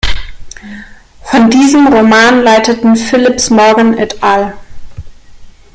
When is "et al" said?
3.99-4.55